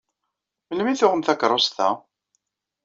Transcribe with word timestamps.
Melmi 0.67 0.91
i 0.91 0.95
tuɣem 0.99 1.21
takeṛṛust-a? 1.21 1.89